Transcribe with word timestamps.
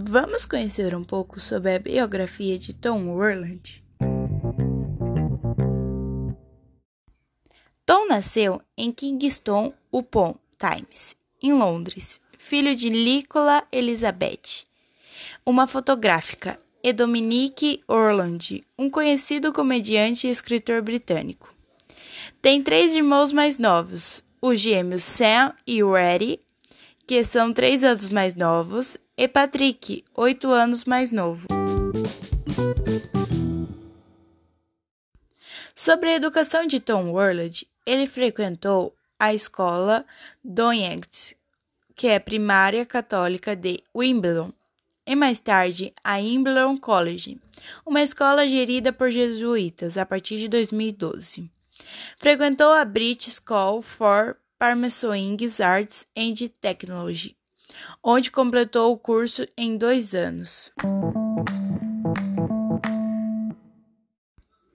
Vamos 0.00 0.46
conhecer 0.46 0.94
um 0.94 1.02
pouco 1.02 1.40
sobre 1.40 1.74
a 1.74 1.78
biografia 1.80 2.56
de 2.56 2.72
Tom 2.72 3.08
Worland? 3.08 3.82
Tom 7.84 8.06
nasceu 8.06 8.62
em 8.76 8.92
Kingston 8.92 9.74
upon 9.90 10.36
Thames, 10.56 11.16
em 11.42 11.52
Londres, 11.52 12.22
filho 12.38 12.76
de 12.76 12.90
Nicola 12.90 13.66
Elizabeth, 13.72 14.64
uma 15.44 15.66
fotográfica, 15.66 16.60
e 16.80 16.92
Dominique 16.92 17.82
Orland, 17.88 18.64
um 18.78 18.88
conhecido 18.88 19.52
comediante 19.52 20.28
e 20.28 20.30
escritor 20.30 20.80
britânico. 20.80 21.52
Tem 22.40 22.62
três 22.62 22.94
irmãos 22.94 23.32
mais 23.32 23.58
novos, 23.58 24.22
os 24.40 24.60
gêmeos 24.60 25.02
Sam 25.02 25.52
e 25.66 25.82
Reddy, 25.82 26.38
que 27.08 27.24
são 27.24 27.54
três 27.54 27.82
anos 27.82 28.10
mais 28.10 28.34
novos, 28.34 28.98
e 29.16 29.26
Patrick, 29.26 30.04
oito 30.14 30.50
anos 30.50 30.84
mais 30.84 31.10
novo. 31.10 31.46
Sobre 35.74 36.10
a 36.10 36.16
educação 36.16 36.66
de 36.66 36.78
Tom 36.78 37.12
Worland, 37.12 37.66
ele 37.86 38.06
frequentou 38.06 38.94
a 39.18 39.32
escola 39.32 40.04
Donyegt, 40.44 41.34
que 41.96 42.08
é 42.08 42.18
primária 42.18 42.84
católica 42.84 43.56
de 43.56 43.82
Wimbledon, 43.96 44.52
e 45.06 45.16
mais 45.16 45.40
tarde 45.40 45.94
a 46.04 46.16
Wimbledon 46.16 46.76
College, 46.76 47.40
uma 47.86 48.02
escola 48.02 48.46
gerida 48.46 48.92
por 48.92 49.08
jesuítas 49.08 49.96
a 49.96 50.04
partir 50.04 50.36
de 50.36 50.48
2012. 50.48 51.50
Frequentou 52.18 52.70
a 52.70 52.84
British 52.84 53.40
School 53.42 53.80
for 53.80 54.36
Pharmaceutical 54.60 55.64
Arts 55.64 56.04
and 56.16 56.34
Technology, 56.60 57.36
onde 58.02 58.28
completou 58.28 58.92
o 58.92 58.98
curso 58.98 59.46
em 59.56 59.76
dois 59.76 60.16
anos. 60.16 60.72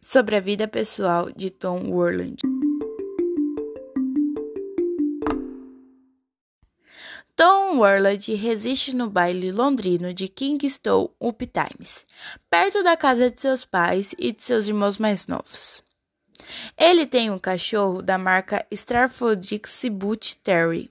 Sobre 0.00 0.36
a 0.36 0.40
vida 0.40 0.66
pessoal 0.66 1.30
de 1.30 1.50
Tom 1.50 1.90
Worland. 1.90 2.36
Tom 7.36 7.76
Worland 7.76 8.34
reside 8.34 8.96
no 8.96 9.10
baile 9.10 9.52
londrino 9.52 10.14
de 10.14 10.26
Kingston 10.26 11.10
Up 11.20 11.46
Times, 11.48 12.06
perto 12.48 12.82
da 12.82 12.96
casa 12.96 13.30
de 13.30 13.38
seus 13.38 13.66
pais 13.66 14.14
e 14.18 14.32
de 14.32 14.40
seus 14.40 14.68
irmãos 14.68 14.96
mais 14.96 15.26
novos. 15.26 15.84
Ele 16.76 17.06
tem 17.06 17.30
um 17.30 17.38
cachorro 17.38 18.02
da 18.02 18.18
marca 18.18 18.66
Staffordshire 18.70 19.90
Bull 19.90 20.16
Terrier, 20.42 20.88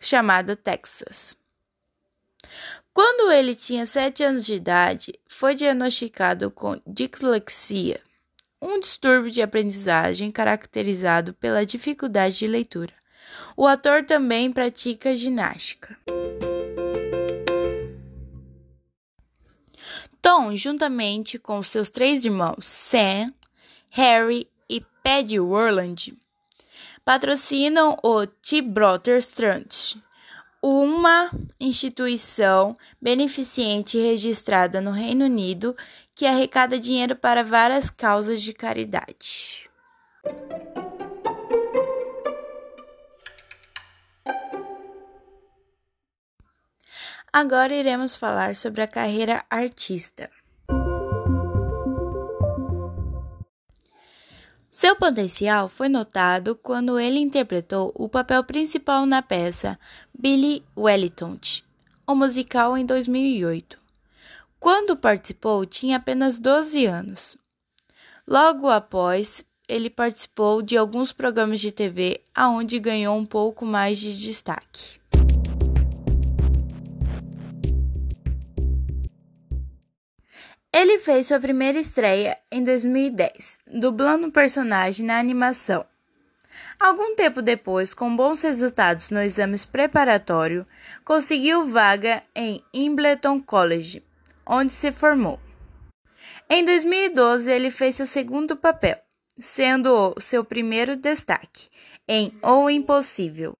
chamado 0.00 0.56
Texas. 0.56 1.36
Quando 2.92 3.30
ele 3.30 3.54
tinha 3.54 3.84
7 3.84 4.22
anos 4.22 4.46
de 4.46 4.54
idade, 4.54 5.18
foi 5.26 5.54
diagnosticado 5.54 6.50
com 6.50 6.80
dislexia, 6.86 8.00
um 8.60 8.80
distúrbio 8.80 9.30
de 9.30 9.42
aprendizagem 9.42 10.32
caracterizado 10.32 11.34
pela 11.34 11.66
dificuldade 11.66 12.38
de 12.38 12.46
leitura. 12.46 12.94
O 13.56 13.66
ator 13.66 14.04
também 14.04 14.50
pratica 14.50 15.14
ginástica. 15.14 15.98
Tom, 20.22 20.56
juntamente 20.56 21.38
com 21.38 21.62
seus 21.62 21.90
três 21.90 22.24
irmãos 22.24 22.64
Sam, 22.64 23.32
Harry 23.90 24.48
Paddy 25.06 25.38
Worland, 25.38 26.18
patrocinam 27.04 27.96
o 28.02 28.26
T-Brothers 28.26 29.28
Trust, 29.28 30.02
uma 30.60 31.30
instituição 31.60 32.76
beneficente 33.00 33.96
registrada 33.98 34.80
no 34.80 34.90
Reino 34.90 35.26
Unido 35.26 35.76
que 36.12 36.26
arrecada 36.26 36.76
dinheiro 36.76 37.14
para 37.14 37.44
várias 37.44 37.88
causas 37.88 38.42
de 38.42 38.52
caridade. 38.52 39.70
Agora 47.32 47.72
iremos 47.72 48.16
falar 48.16 48.56
sobre 48.56 48.82
a 48.82 48.88
carreira 48.88 49.44
artista. 49.48 50.28
Seu 54.78 54.94
potencial 54.94 55.70
foi 55.70 55.88
notado 55.88 56.54
quando 56.54 57.00
ele 57.00 57.18
interpretou 57.18 57.94
o 57.94 58.10
papel 58.10 58.44
principal 58.44 59.06
na 59.06 59.22
peça 59.22 59.80
Billy 60.12 60.62
Wellington, 60.76 61.38
o 62.06 62.14
musical 62.14 62.76
em 62.76 62.84
2008. 62.84 63.78
Quando 64.60 64.94
participou, 64.94 65.64
tinha 65.64 65.96
apenas 65.96 66.38
12 66.38 66.84
anos. 66.84 67.38
Logo 68.28 68.68
após, 68.68 69.42
ele 69.66 69.88
participou 69.88 70.60
de 70.60 70.76
alguns 70.76 71.10
programas 71.10 71.58
de 71.58 71.72
TV, 71.72 72.20
aonde 72.34 72.78
ganhou 72.78 73.16
um 73.16 73.24
pouco 73.24 73.64
mais 73.64 73.98
de 73.98 74.14
destaque. 74.14 75.00
Ele 80.78 80.98
fez 80.98 81.28
sua 81.28 81.40
primeira 81.40 81.80
estreia 81.80 82.36
em 82.52 82.62
2010, 82.62 83.60
dublando 83.66 84.26
um 84.26 84.30
personagem 84.30 85.06
na 85.06 85.18
animação. 85.18 85.86
Algum 86.78 87.16
tempo 87.16 87.40
depois, 87.40 87.94
com 87.94 88.14
bons 88.14 88.42
resultados 88.42 89.08
no 89.08 89.22
exame 89.22 89.58
preparatório, 89.72 90.66
conseguiu 91.02 91.66
vaga 91.66 92.22
em 92.34 92.62
Embleton 92.74 93.40
College, 93.40 94.04
onde 94.44 94.70
se 94.70 94.92
formou. 94.92 95.40
Em 96.46 96.62
2012, 96.62 97.50
ele 97.50 97.70
fez 97.70 97.96
seu 97.96 98.04
segundo 98.04 98.54
papel, 98.54 98.98
sendo 99.38 100.12
o 100.14 100.20
seu 100.20 100.44
primeiro 100.44 100.94
destaque, 100.94 101.70
em 102.06 102.38
O 102.42 102.68
Impossível, 102.68 103.56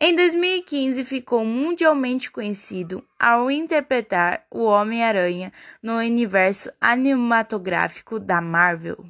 em 0.00 0.14
2015, 0.14 1.04
ficou 1.04 1.44
mundialmente 1.44 2.30
conhecido 2.30 3.04
ao 3.18 3.50
interpretar 3.50 4.44
o 4.48 4.64
Homem-Aranha 4.64 5.52
no 5.82 5.96
universo 5.96 6.70
cinematográfico 6.80 8.20
da 8.20 8.40
Marvel. 8.40 9.04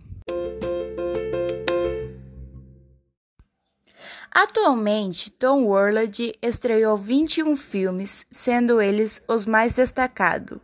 Atualmente, 4.31 5.31
Tom 5.31 5.65
Worley 5.65 6.11
estreou 6.41 6.97
21 6.97 7.57
filmes, 7.57 8.25
sendo 8.31 8.81
eles 8.81 9.21
os 9.27 9.45
mais 9.45 9.75
destacados: 9.75 10.59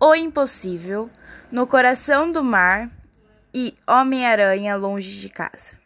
O 0.00 0.14
Impossível, 0.14 1.10
No 1.52 1.66
Coração 1.66 2.32
do 2.32 2.42
Mar 2.42 2.90
e 3.52 3.74
Homem-Aranha 3.86 4.74
Longe 4.74 5.20
de 5.20 5.28
Casa. 5.28 5.78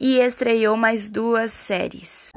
E 0.00 0.18
estreou 0.18 0.76
mais 0.76 1.08
duas 1.08 1.52
séries. 1.52 2.32